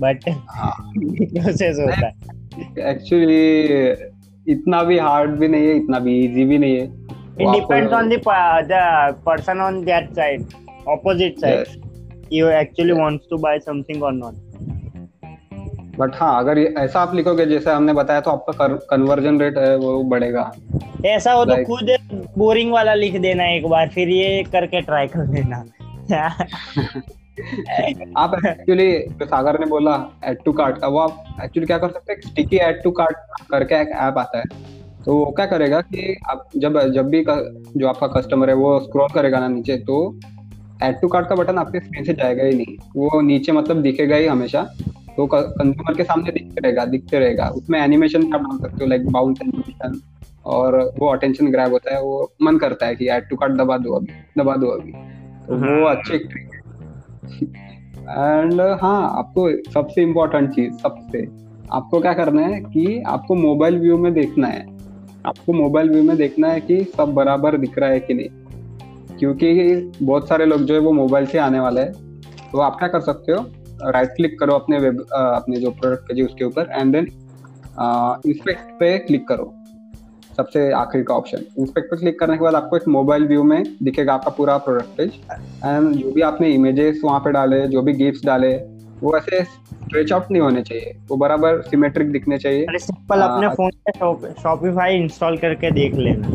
बट 0.00 0.28
हाँ। 0.28 0.92
प्रोसेस 0.96 1.78
होता 1.78 2.06
है। 2.06 2.90
एक्चुअली 2.90 4.21
इतना 4.48 4.82
भी 4.82 4.98
हार्ड 4.98 5.30
भी 5.30 5.48
नहीं 5.48 5.66
है 5.66 5.76
इतना 5.76 5.98
भी 5.98 6.20
इजी 6.20 6.44
भी 6.44 6.58
नहीं 6.58 6.80
है। 6.80 7.02
Depends 7.36 7.92
on 7.92 8.08
the 8.10 8.18
pa- 8.18 8.62
the 8.62 8.80
person 9.28 9.56
on 9.56 9.78
that 9.84 10.08
side 10.18 10.42
opposite 10.88 11.40
side. 11.44 11.66
You 12.32 12.44
actually 12.62 12.96
wants 13.00 13.22
to 13.32 13.38
buy 13.38 13.58
something 13.68 14.02
or 14.02 14.34
but 15.98 16.12
हाँ 16.14 16.38
अगर 16.38 16.58
ऐसा 16.58 17.00
आप 17.00 17.14
लिखोगे 17.14 17.46
जैसे 17.46 17.70
हमने 17.70 17.92
बताया 17.92 18.20
तो 18.20 18.30
आपका 18.30 18.68
कन्वर्जन 18.68 19.40
रेट 19.40 19.58
है 19.58 19.76
वो 19.76 20.02
बढ़ेगा। 20.02 20.52
ऐसा 21.06 21.32
हो 21.32 21.44
तो 21.44 21.52
Like- 21.52 21.66
खुद 21.66 21.96
बोरिंग 22.38 22.72
वाला 22.72 22.94
लिख 22.94 23.20
देना 23.20 23.44
एक 23.44 23.66
बार 23.66 23.88
फिर 23.88 24.08
ये 24.08 24.42
करके 24.52 24.80
ट्राई 24.80 25.06
कर 25.06 25.26
लेना। 25.26 25.64
आप 27.32 28.34
एक्चुअली 28.46 28.92
जो 29.10 29.26
सागर 29.26 29.58
ने 29.60 29.66
बोला 29.66 29.94
एड 30.24 30.38
टू 30.44 30.52
कार्ट 30.52 30.78
का 30.78 30.88
वो 30.88 30.98
आप 30.98 31.42
एक्चुअली 31.44 31.66
क्या 31.66 31.78
कर 31.78 31.90
सकते 31.90 32.12
हैं? 32.12 32.20
स्टिकी 32.20 32.56
एड 32.58 32.82
टू 32.82 32.90
कार्ट 32.90 33.16
करके 33.50 33.74
एक 33.74 33.88
ऐप 33.88 34.18
आता 34.18 34.38
है। 34.38 34.44
तो 35.04 35.14
वो 35.16 35.24
क्या 35.36 35.46
करेगा 35.46 35.80
कि 35.80 36.16
आप 36.30 36.48
जब 36.56 36.78
जब 36.92 37.08
भी 37.08 37.24
जो 37.24 37.88
आपका 37.88 38.06
कस्टमर 38.10 38.48
है 38.48 38.54
वो 38.56 38.78
स्क्रॉल 38.80 39.08
करेगा 39.14 39.40
ना 39.40 39.48
नीचे 39.48 39.76
तो 39.80 39.96
एड 40.82 41.00
टू 41.00 41.08
कार्ट 41.08 41.28
का 41.28 41.34
बटन 41.34 41.58
आपके 41.58 41.80
स्क्रीन 41.80 42.04
से 42.04 42.12
जाएगा 42.14 42.44
ही 42.44 42.54
नहीं। 42.54 42.76
वो 42.96 43.20
नीचे 43.20 43.52
मतलब 43.52 43.82
दिखेगा 43.82 44.16
ही 44.16 44.26
हमेशा। 44.26 44.62
तो 45.16 45.26
कंज्यूमर 45.26 45.94
के 45.94 46.04
सामने 46.04 46.30
दिखते 46.32 46.60
रहेगा 46.60 46.84
दिखते 46.86 47.18
रहेगा। 47.18 47.48
उसमें 47.56 47.78
एनिमेशन 47.80 48.32
आप 48.34 48.40
डाल 48.42 48.58
सकते 48.58 48.84
हो 48.84 48.90
लाइक 48.90 49.10
बाउंस 49.10 49.38
एनिमेशन 49.42 50.00
और 50.46 50.78
वो 50.98 51.08
अटेंशन 51.08 51.50
ग्रैब 51.52 51.72
होता 51.72 51.94
है 51.94 52.02
वो 52.02 52.32
मन 52.42 52.58
करता 52.58 52.86
है 52.86 52.96
कि 52.96 53.08
एड 53.10 53.28
टू 53.28 53.36
कार्ट 53.36 53.52
दबा 53.54 53.76
दो 53.78 53.96
अभी 53.96 54.12
दबा 54.38 54.56
दो 54.56 54.68
अभी। 54.70 54.92
तो 55.46 55.54
वो 55.56 55.86
हाँ। 55.86 55.94
अच्छी 55.96 56.14
एक 56.14 56.26
ट्रिक 56.30 56.50
एंड 57.24 58.60
हाँ 58.60 59.18
आपको 59.18 59.70
सबसे 59.70 60.02
इम्पोर्टेंट 60.02 60.50
चीज़, 60.50 60.72
सबसे। 60.72 61.26
आपको 61.72 62.00
क्या 62.00 62.12
करना 62.12 62.42
है 62.42 62.60
कि 62.60 63.02
आपको 63.02 63.34
मोबाइल 63.34 63.78
व्यू 63.78 63.98
में 63.98 64.12
देखना 64.12 64.46
है। 64.46 64.66
आपको 65.26 65.52
मोबाइल 65.52 65.90
व्यू 65.90 66.02
में 66.02 66.16
देखना 66.16 66.48
है 66.48 66.60
कि 66.60 66.84
सब 66.96 67.14
बराबर 67.14 67.58
दिख 67.58 67.78
रहा 67.78 67.90
है 67.90 68.00
कि 68.00 68.14
नहीं। 68.14 68.28
क्योंकि 69.18 69.76
बहुत 70.02 70.28
सारे 70.28 70.46
लोग 70.46 70.60
जो 70.60 70.74
है 70.74 70.80
वो 70.80 70.92
मोबाइल 70.92 71.26
से 71.26 71.38
आने 71.38 71.60
वाले 71.60 71.80
हैं। 71.80 71.92
तो 72.52 72.58
आप 72.58 72.76
क्या 72.78 72.88
कर 72.88 73.00
सकते 73.00 73.32
हो? 73.32 73.46
राइट 73.90 74.08
क्लिक 74.08 74.40
करो 74.40 74.52
अपने 74.54 74.78
वेब 74.78 75.00
अपने 75.12 75.56
जो 75.56 75.70
प्रोडक्ट 75.70 76.12
है 76.12 76.24
उसके 76.24 76.44
ऊपर 76.44 76.70
एंड 76.72 76.92
देन 76.92 77.04
इंस्पेक्ट 78.26 78.80
पे 78.80 78.98
क्लिक 78.98 79.28
करो। 79.28 79.54
सबसे 80.36 80.70
आखिरी 80.72 81.04
का 81.04 81.14
ऑप्शन 81.14 81.44
इंस्पेक्ट 81.58 81.90
पे 81.90 81.96
क्लिक 81.96 82.18
करने 82.20 82.36
के 82.36 82.44
बाद 82.44 82.54
आपको 82.54 82.76
एक 82.76 82.88
मोबाइल 82.88 83.26
व्यू 83.26 83.42
में 83.42 83.64
दिखेगा 83.82 84.14
आपका 84.14 84.30
पूरा 84.30 84.56
प्रोडक्ट 84.58 84.96
पेज 84.96 85.12
एंड 85.64 85.92
जो 85.94 86.12
भी 86.12 86.20
आपने 86.20 86.48
इमेजेस 86.48 87.00
वहाँ 87.04 87.20
पे 87.20 87.32
डाले 87.32 87.66
जो 87.68 87.82
भी 87.82 87.92
गिफ्ट 87.92 88.26
डाले 88.26 88.54
वो 89.02 89.16
ऐसे 89.16 89.42
स्ट्रेच 89.44 90.12
आउट 90.12 90.30
नहीं 90.30 90.42
होने 90.42 90.62
चाहिए. 90.62 90.94
वो 91.08 91.16
बराबर 91.16 91.60
सिमेट्रिक 91.62 92.10
दिखने 92.12 92.38
चाहिए. 92.38 92.64
अरे 92.64 92.78
सिंपल 92.78 93.20
अपने 93.20 93.46
हाँ। 93.46 93.54
फ़ोन 93.54 93.70
पे 93.88 94.32
शॉपिफाई 94.42 94.96
इंस्टॉल 94.96 95.36
करके 95.36 95.70
देख 95.70 95.94
लेना। 95.94 96.28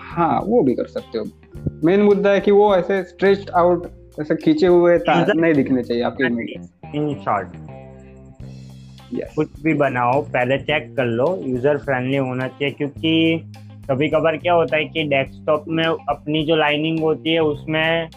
हाँ 0.00 0.40
वो 0.44 0.62
भी 0.62 0.74
कर 0.74 0.86
सकते 0.86 1.18
हो. 1.18 1.24
मेन 1.84 2.02
मुद्दा 2.02 2.30
है 2.30 2.40
कि 2.40 2.50
वो 2.50 2.74
ऐसे 2.76 3.02
स्ट्रेच 3.02 3.50
आउट 3.50 3.86
ऐसे 4.20 4.36
खींचे 4.36 4.66
हुए 4.66 4.98
नहीं 5.08 5.54
दिखने 5.54 5.82
चाहिए 5.82 6.02
आपके 6.02 6.26
इमेजेस 6.26 6.70
इन 6.94 7.14
शॉर्ट 7.14 7.48
यस 9.14 9.34
कुछ 9.34 9.62
भी 9.62 9.74
बनाओ 9.74 10.22
पहले 10.22 10.58
चेक 10.58 10.96
कर 10.96 11.04
लो 11.04 11.42
यूज़र 11.46 11.78
फ्रेंडली 11.78 12.16
होना 12.16 12.48
चाहिए 12.48 12.74
क्योंकि 12.74 13.42
कभी 13.90 14.08
कभार 14.08 14.36
क्या 14.36 14.52
होता 14.52 14.76
है 14.76 14.84
कि 14.84 15.02
डेस्कटॉप 15.02 15.64
में 15.68 15.84
अपनी 15.84 16.44
जो 16.44 16.56
लाइनिंग 16.56 17.00
होती 17.00 17.32
है 17.32 17.40
उसमें 17.40 18.08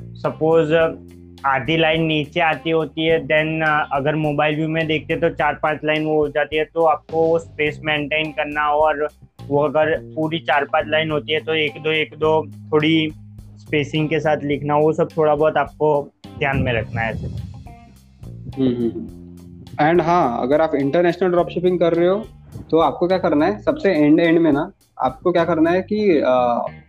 सपोज़ 0.00 0.74
आधी 1.46 1.76
लाइन 1.76 2.02
नीचे 2.02 2.40
आती 2.40 2.70
होती 2.70 3.06
है 3.06 3.26
देन 3.26 3.60
अगर 3.92 4.14
मोबाइल 4.14 4.56
व्यू 4.56 4.68
में 4.68 4.86
देखते 4.86 5.16
तो 5.16 5.30
चार 5.30 5.54
पाँच 5.54 5.78
लाइन 5.84 6.04
वो 6.04 6.16
हो 6.16 6.28
जाती 6.28 6.56
है 6.56 6.64
तो 6.64 6.84
आपको 6.84 7.26
वो 7.26 7.38
स्पेस 7.38 7.80
मेंटेन 7.84 8.32
करना 8.32 8.68
और 8.68 9.08
वो 9.46 9.62
अगर 9.62 10.14
पूरी 10.14 10.38
चार 10.38 10.64
पाँच 10.64 10.86
लाइन 10.88 11.10
होती 11.10 11.32
है 11.32 11.40
तो 11.40 11.54
एक 11.54 11.82
दो 11.82 11.90
एक 11.90 12.18
दो 12.18 12.46
थोड़ी 12.72 13.12
स्पेसिंग 13.58 14.08
के 14.08 14.20
साथ 14.20 14.36
लिखना 14.36 14.76
वो 14.76 14.92
सब 14.92 15.08
थोड़ा 15.16 15.34
बहुत 15.34 15.56
आपको 15.56 16.10
ध्यान 16.38 16.62
में 16.62 16.72
रखना 16.72 17.00
है 17.00 17.12
ऐसे। 17.12 17.26
एंड। 19.80 20.00
हाँ 20.00 20.42
अगर 20.42 20.60
आप 20.60 20.74
इंटरनेशनल 20.74 21.30
ड्रॉप 21.30 21.48
शिपिंग 21.50 21.78
कर 21.80 21.94
रहे 21.94 22.08
हो 22.08 22.24
तो 22.70 22.78
आपको 22.80 23.06
क्या 23.08 23.18
करना 23.18 23.46
है? 23.46 23.58
सबसे 23.62 23.90
एंड 23.94 24.20
एंड 24.20 24.38
में 24.38 24.50
ना, 24.52 24.70
आपको 24.98 25.32
क्या 25.32 25.44
करना 25.44 25.70
है 25.70 25.80
कि 25.82 25.98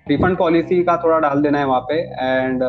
रिफंड 0.10 0.38
पॉलिसी 0.38 0.82
का 0.84 0.96
थोड़ा 0.98 1.18
डाल 1.20 1.42
देना 1.42 1.60
है 1.60 1.66
वहाँ 1.68 1.80
पे 1.90 1.96
एंड 1.96 2.64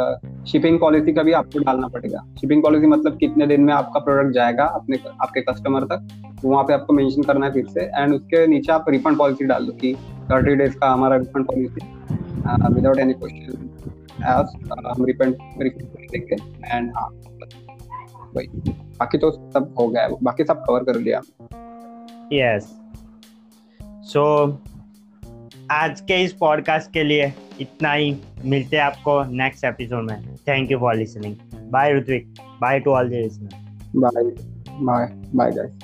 शिपिंग 0.49 0.79
पॉलिसी 0.81 1.13
का 1.13 1.23
भी 1.23 1.33
आपको 1.33 1.59
डालना 1.61 1.89
पड़ेगा। 1.89 2.25
शिपिंग 2.41 2.63
पॉलिसी 2.63 2.87
मतलब 2.87 3.17
कितने 3.19 3.47
दिन 3.47 3.61
में 3.61 3.73
आपका 3.75 4.01
प्रोडक्ट 4.01 4.35
जाएगा 4.35 4.65
अपने, 4.65 4.99
आपके 5.23 5.41
कस्टमर 5.43 5.85
तक 5.85 6.09
वहाँ 6.45 6.65
पे 6.65 6.73
आपको 6.75 6.93
मेंशन 6.93 7.23
करना 7.23 7.47
है 7.47 7.53
फिर 7.53 7.67
से। 7.69 7.85
एंड 7.93 8.15
उसके 8.15 8.47
नीचे 8.47 8.73
आप 8.73 8.85
रिफंड 8.89 9.19
पॉलिसी 9.19 9.45
डाल 9.45 9.67
दो 9.67 9.73
कि 9.75 9.95
थर्टी 10.31 10.55
डेज़ 10.57 10.77
का 10.79 10.91
हमारा 10.93 11.17
refund 11.17 11.47
policy 11.47 11.87
without 12.75 12.99
any 12.99 13.15
question 13.15 13.69
हम 14.89 15.05
रिफंड 15.05 15.37
रिफंड 15.61 16.11
देंगे। 16.11 16.37
एंड 16.67 16.93
हाँ 16.97 17.09
वही। 18.37 18.73
बाकी 18.99 19.19
तो 19.19 19.31
सब 19.51 19.75
हो 19.79 19.89
गया 19.89 20.09
बाकी 20.23 20.45
सब 20.45 20.65
कवर 20.67 20.85
कर 20.85 20.97
लिया। 20.97 21.21
यस 22.33 22.71
सो 24.13 24.25
आज 25.71 26.01
के 26.01 26.23
इस 26.25 26.33
पॉडकास्ट 26.33 26.93
के 26.93 27.05
लिए 27.05 27.33
इतना 27.61 27.93
ही। 27.93 28.17
मिलते 28.45 28.77
हैं 28.77 28.85
आपको 28.85 29.23
नेक्स्ट 29.25 29.65
एपिसोड 29.65 30.11
में। 30.11 30.37
Thank 30.37 30.71
you 30.71 30.79
for 30.79 30.95
listening 30.95 31.37
bye 31.71 31.93
Ritvik 31.95 32.35
bye 32.61 32.81
to 32.81 32.91
all 32.91 33.09
the 33.09 33.13
listener 33.13 33.49
bye 33.97 34.25
bye 34.81 35.07
bye 35.35 35.51
guys 35.51 35.79